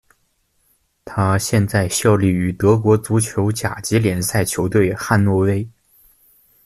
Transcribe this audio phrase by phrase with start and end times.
[1.05, 5.69] 他现在效力于德国足球甲级联赛球队汉诺威。